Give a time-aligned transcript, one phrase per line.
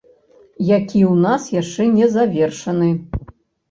[0.77, 2.95] Які ў нас яшчэ не завершаны.